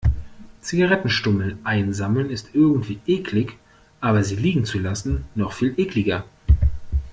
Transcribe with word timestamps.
Zigarettenstummel 0.61 1.59
einsammeln 1.63 2.31
ist 2.31 2.55
irgendwie 2.55 2.99
eklig, 3.05 3.59
aber 3.99 4.23
sie 4.23 4.35
liegen 4.35 4.65
zu 4.65 4.79
lassen, 4.79 5.25
noch 5.35 5.51
viel 5.53 5.79
ekliger. 5.79 6.25